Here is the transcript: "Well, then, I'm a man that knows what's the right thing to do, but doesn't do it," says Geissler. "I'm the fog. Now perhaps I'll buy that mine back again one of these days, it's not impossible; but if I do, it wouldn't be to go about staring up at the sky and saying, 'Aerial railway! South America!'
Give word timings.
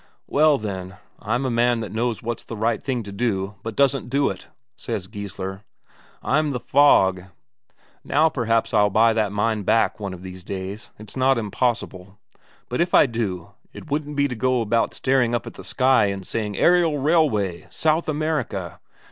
"Well, 0.25 0.57
then, 0.57 0.97
I'm 1.19 1.45
a 1.45 1.51
man 1.51 1.81
that 1.81 1.91
knows 1.91 2.23
what's 2.23 2.43
the 2.43 2.57
right 2.57 2.81
thing 2.81 3.03
to 3.03 3.11
do, 3.11 3.53
but 3.61 3.75
doesn't 3.75 4.09
do 4.09 4.31
it," 4.31 4.47
says 4.75 5.05
Geissler. 5.05 5.61
"I'm 6.23 6.53
the 6.53 6.59
fog. 6.59 7.25
Now 8.03 8.27
perhaps 8.27 8.73
I'll 8.73 8.89
buy 8.89 9.13
that 9.13 9.31
mine 9.31 9.61
back 9.61 9.91
again 9.97 10.01
one 10.03 10.13
of 10.15 10.23
these 10.23 10.43
days, 10.43 10.89
it's 10.97 11.15
not 11.15 11.37
impossible; 11.37 12.17
but 12.67 12.81
if 12.81 12.95
I 12.95 13.05
do, 13.05 13.51
it 13.73 13.91
wouldn't 13.91 14.15
be 14.15 14.27
to 14.27 14.33
go 14.33 14.61
about 14.61 14.95
staring 14.95 15.35
up 15.35 15.45
at 15.45 15.53
the 15.53 15.63
sky 15.63 16.05
and 16.05 16.25
saying, 16.25 16.57
'Aerial 16.57 16.97
railway! 16.97 17.67
South 17.69 18.09
America!' 18.09 18.79